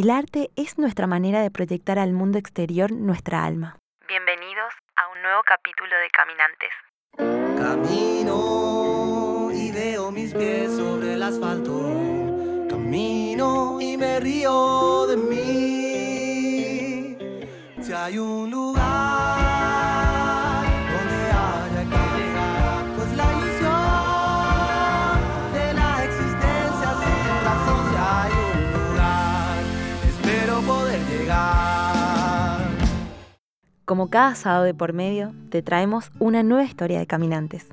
[0.00, 3.76] El arte es nuestra manera de proyectar al mundo exterior nuestra alma.
[4.08, 6.70] Bienvenidos a un nuevo capítulo de Caminantes.
[7.58, 11.78] Camino y veo mis pies sobre el asfalto.
[12.70, 15.38] Camino y me río de mí.
[17.82, 19.39] Si hay un lugar
[33.90, 37.66] Como cada sábado de por medio, te traemos una nueva historia de caminantes.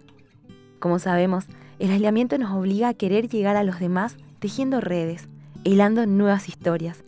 [0.80, 1.46] Como sabemos,
[1.78, 5.30] el aislamiento nos obliga a querer llegar a los demás tejiendo redes,
[5.64, 7.04] hilando nuevas historias.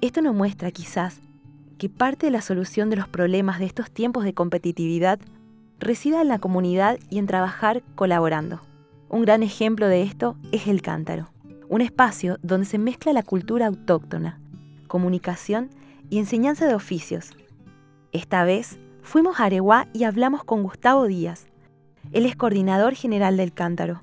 [0.00, 1.20] Esto nos muestra quizás
[1.76, 5.20] que parte de la solución de los problemas de estos tiempos de competitividad
[5.78, 8.62] resida en la comunidad y en trabajar colaborando.
[9.10, 11.28] Un gran ejemplo de esto es el cántaro,
[11.68, 14.40] un espacio donde se mezcla la cultura autóctona,
[14.86, 15.68] comunicación
[16.08, 17.34] y enseñanza de oficios.
[18.12, 21.46] Esta vez fuimos a Areguá y hablamos con Gustavo Díaz.
[22.12, 24.02] Él es coordinador general del cántaro,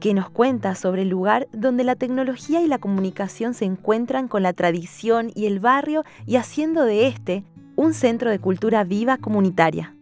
[0.00, 4.44] que nos cuenta sobre el lugar donde la tecnología y la comunicación se encuentran con
[4.44, 7.42] la tradición y el barrio y haciendo de este
[7.74, 9.94] un centro de cultura viva comunitaria.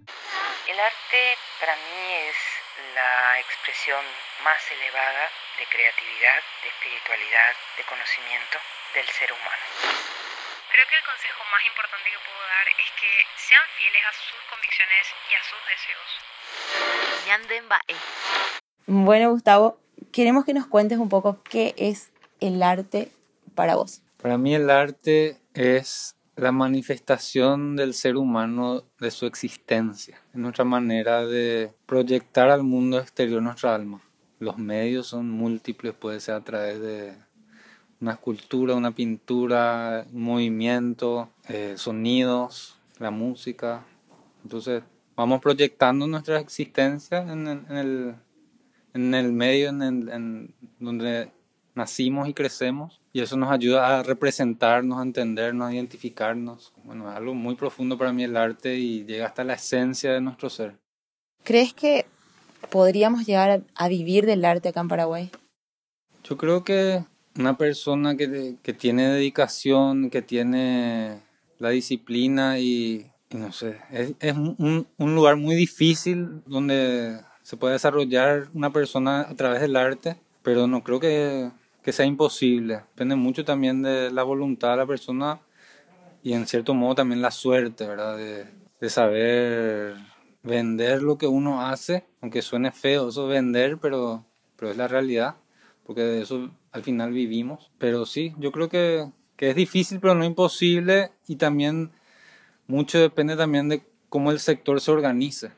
[0.68, 1.22] El arte
[1.58, 2.36] para mí es
[2.94, 4.04] la expresión
[4.44, 5.24] más elevada
[5.58, 8.58] de creatividad, de espiritualidad, de conocimiento
[8.94, 10.07] del ser humano.
[10.78, 14.38] Creo que el consejo más importante que puedo dar es que sean fieles a sus
[14.46, 16.08] convicciones y a sus deseos.
[18.86, 19.80] Bueno, Gustavo,
[20.12, 23.10] queremos que nos cuentes un poco qué es el arte
[23.56, 24.02] para vos.
[24.22, 30.64] Para mí el arte es la manifestación del ser humano de su existencia, es nuestra
[30.64, 34.00] manera de proyectar al mundo exterior nuestra alma.
[34.38, 37.16] Los medios son múltiples, puede ser a través de
[38.00, 43.84] una escultura, una pintura, un movimiento, eh, sonidos, la música.
[44.42, 44.82] Entonces
[45.16, 48.14] vamos proyectando nuestra existencia en el, en el,
[48.94, 51.30] en el medio en, el, en donde
[51.74, 56.72] nacimos y crecemos y eso nos ayuda a representarnos, a entendernos, a identificarnos.
[56.84, 60.20] Bueno, es algo muy profundo para mí el arte y llega hasta la esencia de
[60.20, 60.76] nuestro ser.
[61.44, 62.06] ¿Crees que
[62.70, 65.30] podríamos llegar a, a vivir del arte acá en Paraguay?
[66.24, 67.04] Yo creo que
[67.38, 71.20] una persona que, que tiene dedicación, que tiene
[71.58, 77.74] la disciplina y, no sé, es, es un, un lugar muy difícil donde se puede
[77.74, 81.50] desarrollar una persona a través del arte, pero no creo que,
[81.82, 82.82] que sea imposible.
[82.94, 85.40] Depende mucho también de la voluntad de la persona
[86.22, 88.16] y en cierto modo también la suerte, ¿verdad?
[88.16, 88.46] De,
[88.80, 89.96] de saber
[90.42, 94.24] vender lo que uno hace, aunque suene feo eso vender, pero,
[94.56, 95.36] pero es la realidad,
[95.86, 97.70] porque de eso al final vivimos.
[97.78, 101.90] Pero sí, yo creo que, que es difícil, pero no imposible y también
[102.66, 105.52] mucho depende también de cómo el sector se organice,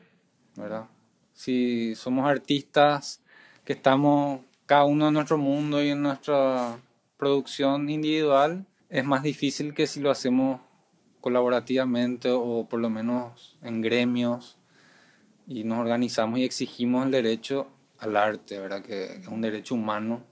[0.55, 0.87] ¿verdad?
[1.33, 3.21] Si somos artistas
[3.65, 6.79] que estamos cada uno en nuestro mundo y en nuestra
[7.17, 10.61] producción individual, es más difícil que si lo hacemos
[11.19, 14.57] colaborativamente o por lo menos en gremios
[15.47, 17.67] y nos organizamos y exigimos el derecho
[17.99, 18.81] al arte, ¿verdad?
[18.81, 20.23] Que es un derecho humano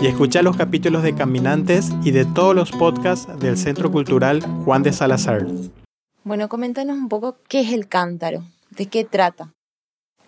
[0.00, 4.82] y escucha los capítulos de Caminantes y de todos los podcasts del Centro Cultural Juan
[4.82, 5.46] de Salazar.
[6.24, 9.52] Bueno, coméntanos un poco qué es el cántaro, de qué trata.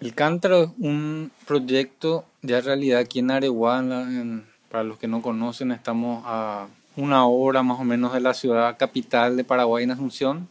[0.00, 3.80] El Cántaro es un proyecto ya realidad aquí en Areguá.
[3.80, 8.12] en la- en- para los que no conocen, estamos a una hora más o menos
[8.12, 10.48] de la ciudad capital de Paraguay, en Asunción.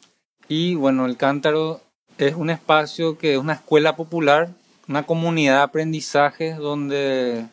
[0.47, 1.81] Y bueno, el Cántaro
[2.17, 4.49] es un espacio que es una escuela popular,
[4.87, 7.45] una comunidad de aprendizaje donde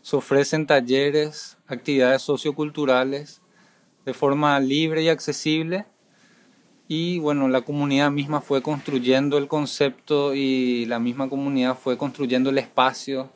[0.00, 3.40] se ofrecen talleres, actividades socioculturales
[4.04, 5.86] de forma libre y accesible.
[6.86, 12.50] Y bueno, la comunidad misma fue construyendo el concepto y la misma comunidad fue construyendo
[12.50, 13.28] el espacio.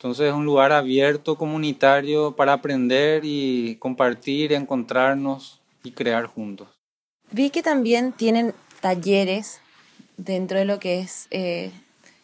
[0.00, 6.68] Entonces es un lugar abierto, comunitario, para aprender y compartir, encontrarnos y crear juntos.
[7.32, 9.60] Vi que también tienen talleres
[10.16, 11.70] dentro de lo que es eh,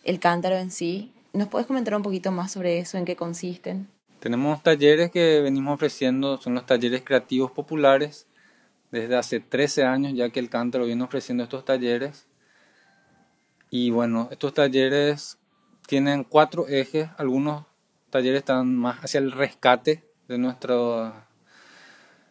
[0.04, 1.12] el cántaro en sí.
[1.34, 3.88] ¿Nos puedes comentar un poquito más sobre eso, en qué consisten?
[4.20, 8.26] Tenemos talleres que venimos ofreciendo, son los talleres creativos populares,
[8.90, 12.24] desde hace 13 años ya que el Cántaro viene ofreciendo estos talleres.
[13.68, 15.36] Y bueno, estos talleres
[15.86, 17.64] tienen cuatro ejes, algunos
[18.10, 21.12] talleres están más hacia el rescate de nuestro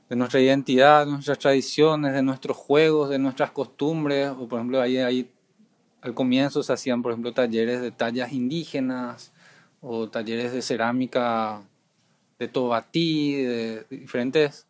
[0.09, 4.29] de nuestra identidad, de nuestras tradiciones, de nuestros juegos, de nuestras costumbres.
[4.29, 5.31] O por ejemplo, ahí, ahí
[6.01, 9.33] al comienzo se hacían, por ejemplo, talleres de tallas indígenas
[9.81, 11.63] o talleres de cerámica
[12.37, 14.67] de tobatí, de diferentes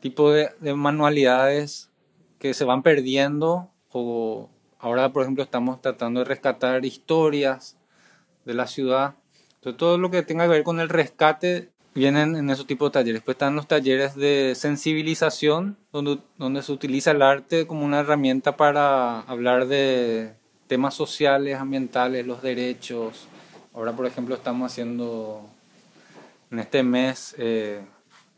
[0.00, 1.90] tipos de, de manualidades
[2.38, 4.48] que se van perdiendo o
[4.78, 7.77] ahora, por ejemplo, estamos tratando de rescatar historias
[8.48, 9.14] de la ciudad.
[9.60, 13.22] Todo lo que tenga que ver con el rescate vienen en esos tipos de talleres.
[13.22, 18.56] Pues están los talleres de sensibilización, donde, donde se utiliza el arte como una herramienta
[18.56, 20.32] para hablar de
[20.66, 23.28] temas sociales, ambientales, los derechos.
[23.74, 25.46] Ahora, por ejemplo, estamos haciendo
[26.50, 27.82] en este mes eh,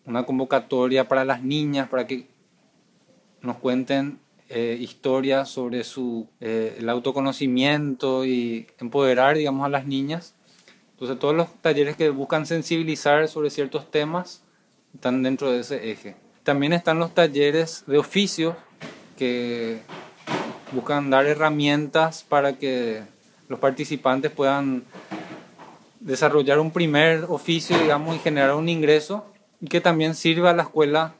[0.06, 2.27] una convocatoria para las niñas, para que
[3.43, 4.19] nos cuenten
[4.52, 10.35] eh, historias sobre su, eh, el autoconocimiento y empoderar, digamos, a las niñas.
[10.94, 14.43] Entonces, todos los talleres que buscan sensibilizar sobre ciertos temas
[14.93, 16.17] están dentro de ese eje.
[16.43, 18.56] También están los talleres de oficio
[19.17, 19.82] que
[20.73, 23.05] buscan dar herramientas para que
[23.49, 24.82] los participantes puedan
[26.00, 29.25] desarrollar un primer oficio, digamos, y generar un ingreso
[29.61, 31.14] y que también sirva a la escuela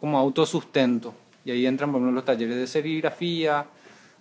[0.00, 1.12] como autosustento.
[1.44, 3.66] Y ahí entran, por ejemplo, los talleres de serigrafía,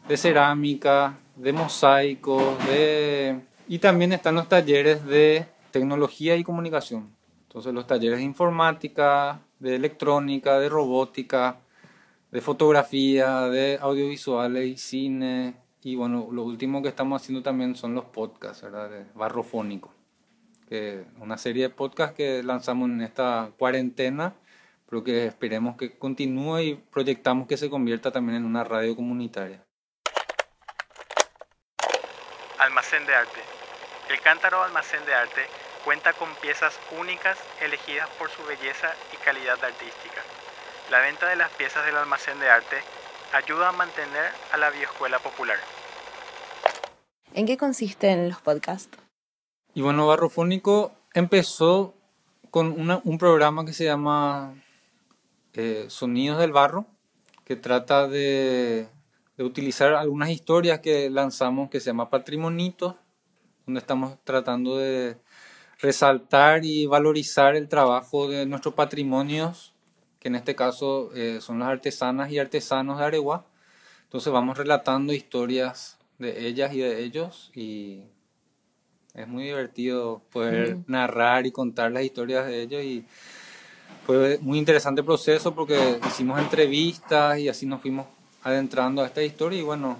[0.07, 3.39] de cerámica, de mosaico, de...
[3.67, 7.09] y también están los talleres de tecnología y comunicación.
[7.47, 11.57] Entonces los talleres de informática, de electrónica, de robótica,
[12.31, 15.55] de fotografía, de audiovisuales y cine.
[15.83, 18.89] Y bueno, lo último que estamos haciendo también son los podcasts, ¿verdad?
[18.89, 19.93] De barrofónico.
[20.67, 24.33] Que una serie de podcasts que lanzamos en esta cuarentena,
[24.89, 29.63] pero que esperemos que continúe y proyectamos que se convierta también en una radio comunitaria.
[32.59, 33.39] Almacén de arte.
[34.09, 35.41] El Cántaro Almacén de Arte
[35.83, 40.21] cuenta con piezas únicas elegidas por su belleza y calidad artística.
[40.91, 42.77] La venta de las piezas del almacén de arte
[43.33, 45.57] ayuda a mantener a la viejuela popular.
[47.33, 48.97] ¿En qué consisten los podcasts?
[49.73, 51.95] Y bueno, Barrofónico empezó
[52.51, 54.53] con una, un programa que se llama
[55.53, 56.85] eh, Sonidos del Barro,
[57.45, 58.87] que trata de,
[59.37, 62.97] de, utilizar algunas historias que lanzamos que se llama Patrimonito,
[63.65, 65.17] donde estamos tratando de
[65.79, 69.73] resaltar y valorizar el trabajo de nuestros patrimonios
[70.23, 73.45] que en este caso eh, son las artesanas y artesanos de Areguá.
[74.03, 78.03] Entonces vamos relatando historias de ellas y de ellos y
[79.15, 83.05] es muy divertido poder narrar y contar las historias de ellos y
[84.05, 88.07] fue muy interesante proceso porque hicimos entrevistas y así nos fuimos
[88.43, 89.97] adentrando a esta historia y bueno,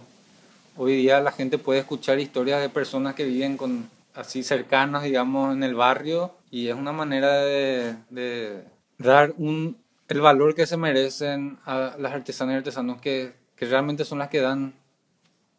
[0.78, 5.54] hoy día la gente puede escuchar historias de personas que viven con así cercanas, digamos,
[5.56, 8.64] en el barrio y es una manera de, de
[8.98, 14.06] dar un, el valor que se merecen a las artesanas y artesanos que, que realmente
[14.06, 14.74] son las que dan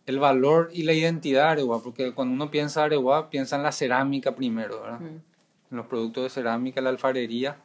[0.07, 3.73] el valor y la identidad de Areguá, porque cuando uno piensa Areguá, piensa en la
[3.73, 5.01] cerámica primero, ¿verdad?
[5.01, 5.21] Mm.
[5.71, 7.57] En los productos de cerámica, la alfarería,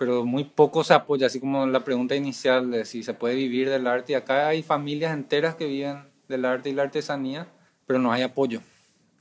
[0.00, 3.68] pero muy poco se apoya, así como la pregunta inicial de si se puede vivir
[3.68, 7.48] del arte, y acá hay familias enteras que viven del arte y la artesanía,
[7.86, 8.62] pero no hay apoyo.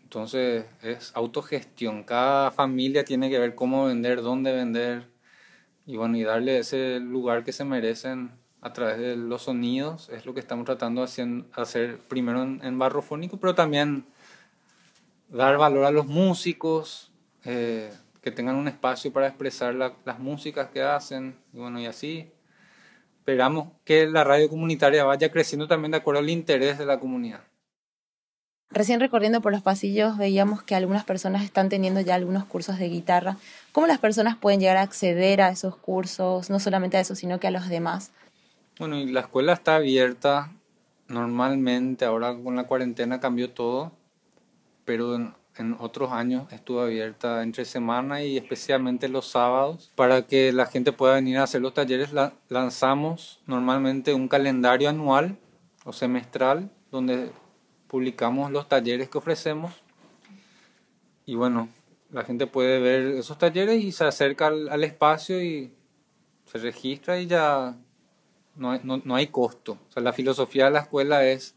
[0.03, 5.09] Entonces es autogestión, cada familia tiene que ver cómo vender, dónde vender,
[5.85, 8.31] y bueno, y darle ese lugar que se merecen
[8.61, 13.35] a través de los sonidos, es lo que estamos tratando de hacer primero en, barrofónico,
[13.35, 14.05] pero también
[15.27, 17.11] dar valor a los músicos,
[17.43, 22.31] eh, que tengan un espacio para expresar las músicas que hacen, y bueno, y así
[23.19, 27.41] esperamos que la radio comunitaria vaya creciendo también de acuerdo al interés de la comunidad.
[28.71, 32.87] Recién recorriendo por los pasillos veíamos que algunas personas están teniendo ya algunos cursos de
[32.87, 33.37] guitarra.
[33.71, 37.39] ¿Cómo las personas pueden llegar a acceder a esos cursos, no solamente a eso, sino
[37.39, 38.11] que a los demás?
[38.77, 40.51] Bueno, y la escuela está abierta
[41.07, 43.91] normalmente, ahora con la cuarentena cambió todo,
[44.85, 50.65] pero en, otros años estuvo abierta entre semana y especialmente los sábados para que la
[50.65, 52.13] gente pueda venir a hacer los talleres.
[52.13, 55.37] La, lanzamos normalmente un calendario anual
[55.85, 57.31] o semestral donde
[57.87, 59.73] publicamos los talleres que ofrecemos
[61.29, 61.69] y bueno,
[62.11, 65.71] la gente puede ver esos talleres y se acerca al, espacio y
[66.45, 67.77] se registra y ya
[68.55, 69.73] no hay, no, hay costo.
[69.73, 71.55] O sea, la filosofía de la escuela es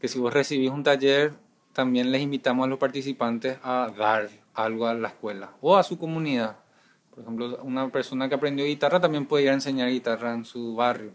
[0.00, 1.34] que si vos recibís un taller,
[1.72, 5.98] también les invitamos a los participantes a dar algo a la escuela o a su
[5.98, 6.56] comunidad.
[7.10, 10.74] Por ejemplo, una persona que aprendió guitarra también puede ir a enseñar guitarra en su
[10.74, 11.12] barrio.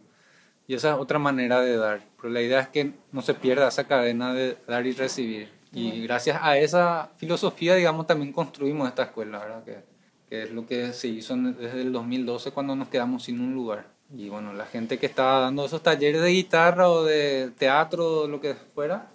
[0.67, 2.01] Y esa es otra manera de dar.
[2.19, 5.49] Pero la idea es que no se pierda esa cadena de dar y recibir.
[5.71, 9.63] Y gracias a esa filosofía, digamos, también construimos esta escuela, ¿verdad?
[9.63, 9.95] Que
[10.29, 13.87] que es lo que se hizo desde el 2012 cuando nos quedamos sin un lugar.
[14.15, 18.27] Y bueno, la gente que estaba dando esos talleres de guitarra o de teatro o
[18.27, 19.11] lo que fuera,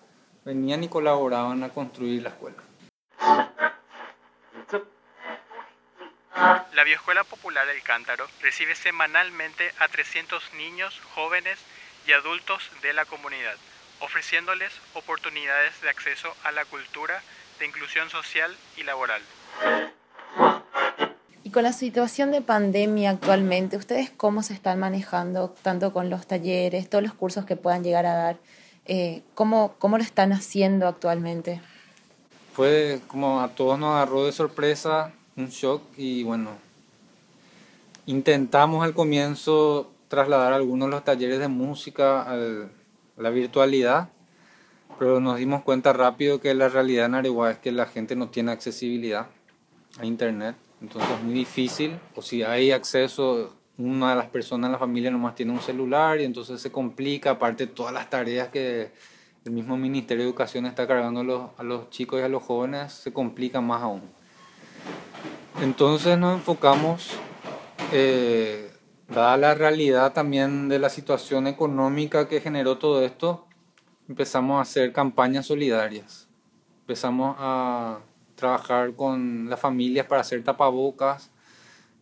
[0.50, 2.56] venían y colaboraban a construir la escuela.
[6.74, 11.58] La Bioescuela Popular El Cántaro recibe semanalmente a 300 niños, jóvenes
[12.06, 13.54] y adultos de la comunidad,
[14.00, 17.22] ofreciéndoles oportunidades de acceso a la cultura,
[17.60, 19.22] de inclusión social y laboral.
[21.44, 26.26] Y con la situación de pandemia actualmente, ¿ustedes cómo se están manejando, tanto con los
[26.26, 28.36] talleres, todos los cursos que puedan llegar a dar?
[28.86, 31.60] Eh, ¿cómo, ¿Cómo lo están haciendo actualmente?
[32.52, 36.50] Fue como a todos nos agarró de sorpresa, un shock y bueno,
[38.06, 42.70] intentamos al comienzo trasladar algunos de los talleres de música al-
[43.16, 44.08] a la virtualidad,
[44.98, 48.28] pero nos dimos cuenta rápido que la realidad en Areguá es que la gente no
[48.28, 49.26] tiene accesibilidad
[49.98, 54.72] a internet, entonces es muy difícil, o si hay acceso, una de las personas en
[54.72, 58.92] la familia nomás tiene un celular y entonces se complica, aparte todas las tareas que
[59.44, 62.42] el mismo Ministerio de Educación está cargando a los, a los chicos y a los
[62.42, 64.02] jóvenes, se complica más aún.
[65.62, 67.10] Entonces nos enfocamos,
[67.92, 68.70] eh,
[69.08, 73.46] dada la realidad también de la situación económica que generó todo esto,
[74.08, 76.28] empezamos a hacer campañas solidarias.
[76.80, 78.00] Empezamos a
[78.34, 81.29] trabajar con las familias para hacer tapabocas,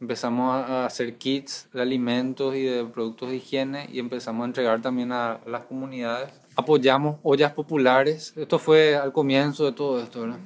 [0.00, 4.80] empezamos a hacer kits de alimentos y de productos de higiene y empezamos a entregar
[4.80, 6.32] también a las comunidades.
[6.56, 10.38] Apoyamos ollas populares, esto fue al comienzo de todo esto, ¿verdad?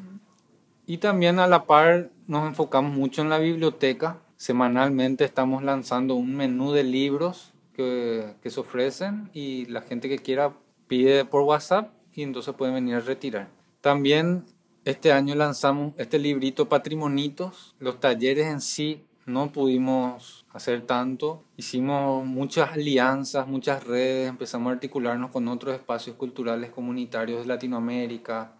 [0.86, 4.18] Y también a la par nos enfocamos mucho en la biblioteca.
[4.36, 10.18] Semanalmente estamos lanzando un menú de libros que, que se ofrecen y la gente que
[10.18, 10.52] quiera
[10.88, 13.48] pide por WhatsApp y entonces pueden venir a retirar.
[13.80, 14.44] También
[14.84, 17.74] este año lanzamos este librito Patrimonitos.
[17.78, 21.42] Los talleres en sí no pudimos hacer tanto.
[21.56, 28.52] Hicimos muchas alianzas, muchas redes, empezamos a articularnos con otros espacios culturales comunitarios de Latinoamérica.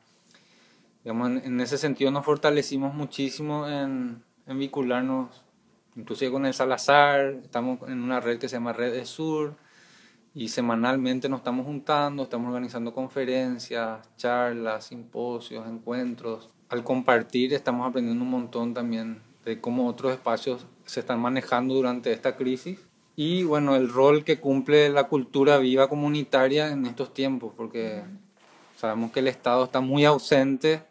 [1.05, 5.45] Digamos, en, en ese sentido nos fortalecimos muchísimo en, en vincularnos,
[5.97, 9.57] inclusive con el Salazar, estamos en una red que se llama Red Sur
[10.35, 16.49] y semanalmente nos estamos juntando, estamos organizando conferencias, charlas, simposios, encuentros.
[16.71, 22.13] Al compartir estamos aprendiendo un montón también de cómo otros espacios se están manejando durante
[22.13, 22.79] esta crisis.
[23.17, 28.03] Y bueno, el rol que cumple la cultura viva comunitaria en estos tiempos, porque
[28.77, 30.83] sabemos que el Estado está muy ausente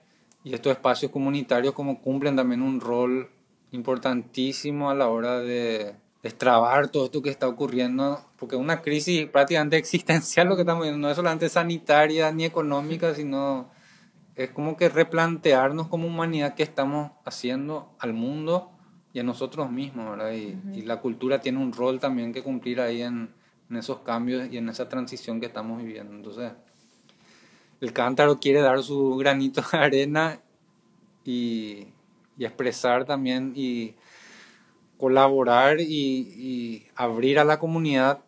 [0.43, 3.29] y estos espacios comunitarios como cumplen también un rol
[3.71, 9.25] importantísimo a la hora de destrabar todo esto que está ocurriendo, porque es una crisis
[9.27, 13.69] prácticamente existencial lo que estamos viendo, no es solamente sanitaria ni económica, sino
[14.35, 18.71] es como que replantearnos como humanidad qué estamos haciendo al mundo
[19.13, 20.31] y a nosotros mismos, ¿verdad?
[20.33, 23.33] Y, y la cultura tiene un rol también que cumplir ahí en,
[23.69, 26.13] en esos cambios y en esa transición que estamos viviendo.
[26.13, 26.51] Entonces,
[27.79, 30.39] el cántaro quiere dar su granito de arena
[31.25, 31.87] y,
[32.37, 33.95] y expresar también y
[34.97, 38.19] colaborar y, y abrir a la comunidad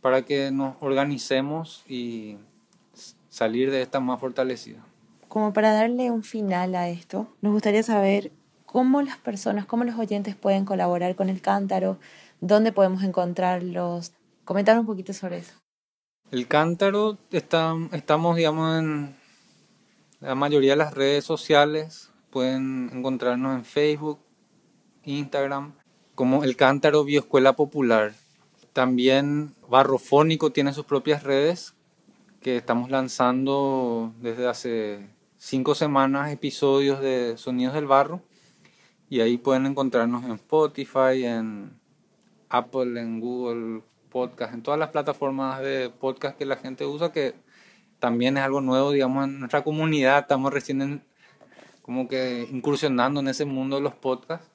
[0.00, 2.38] para que nos organicemos y
[3.28, 4.84] salir de esta más fortalecida.
[5.34, 8.30] Como para darle un final a esto, nos gustaría saber
[8.66, 11.98] cómo las personas, cómo los oyentes pueden colaborar con el cántaro,
[12.40, 14.12] dónde podemos encontrarlos.
[14.44, 15.54] Comentar un poquito sobre eso.
[16.30, 19.16] El cántaro, está, estamos, digamos, en
[20.20, 22.12] la mayoría de las redes sociales.
[22.30, 24.20] Pueden encontrarnos en Facebook,
[25.02, 25.74] Instagram,
[26.14, 28.12] como el cántaro Bioescuela Popular.
[28.72, 31.74] También Barrofónico tiene sus propias redes
[32.40, 35.13] que estamos lanzando desde hace
[35.44, 38.22] cinco semanas episodios de Sonidos del Barro
[39.10, 41.78] y ahí pueden encontrarnos en Spotify, en
[42.48, 47.34] Apple, en Google Podcast, en todas las plataformas de podcast que la gente usa, que
[47.98, 50.20] también es algo nuevo, digamos, en nuestra comunidad.
[50.20, 51.02] Estamos recién
[51.82, 54.48] como que incursionando en ese mundo de los podcasts.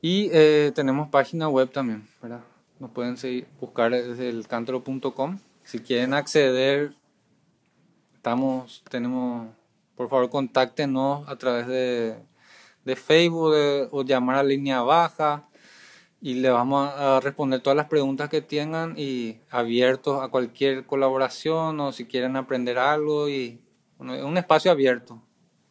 [0.00, 2.40] Y eh, tenemos página web también, ¿verdad?
[2.78, 5.38] Nos pueden seguir, buscar desde el cántaro.com.
[5.62, 6.94] Si quieren acceder,
[8.26, 9.46] estamos, tenemos,
[9.94, 12.16] por favor, contáctenos a través de,
[12.84, 15.48] de Facebook de- o llamar a línea baja
[16.20, 21.78] y le vamos a responder todas las preguntas que tengan y abiertos a cualquier colaboración
[21.78, 23.60] o si quieren aprender algo y
[24.00, 25.22] un espacio abierto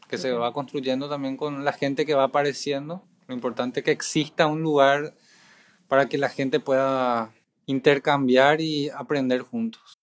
[0.07, 3.03] que se va construyendo también con la gente que va apareciendo.
[3.27, 5.13] Lo importante es que exista un lugar
[5.89, 7.33] para que la gente pueda
[7.65, 9.94] intercambiar y aprender juntos.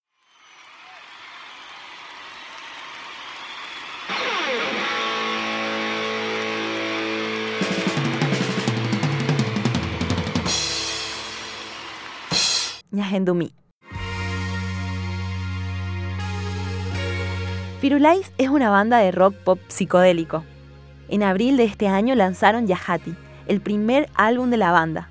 [12.92, 13.52] Hendumi.
[17.80, 20.44] Firulais es una banda de rock pop psicodélico.
[21.08, 23.14] En abril de este año lanzaron Yahati,
[23.48, 25.08] el primer álbum de la banda.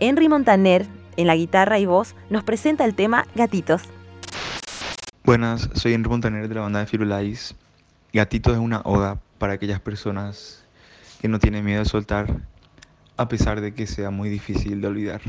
[0.00, 0.86] Henry Montaner,
[1.16, 3.82] en la guitarra y voz, nos presenta el tema Gatitos.
[5.22, 7.54] Buenas, soy Henry Montaner de la banda de Firulais.
[8.12, 10.64] Gatitos es una oda para aquellas personas
[11.20, 12.40] que no tienen miedo de soltar,
[13.16, 15.20] a pesar de que sea muy difícil de olvidar.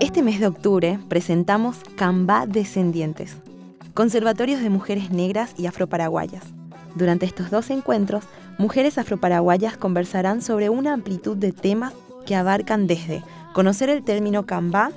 [0.00, 3.36] Este mes de octubre presentamos Cambá Descendientes,
[3.92, 6.55] conservatorios de mujeres negras y afroparaguayas.
[6.96, 8.24] Durante estos dos encuentros,
[8.56, 11.92] mujeres afroparaguayas conversarán sobre una amplitud de temas
[12.24, 14.92] que abarcan desde conocer el término Cambá,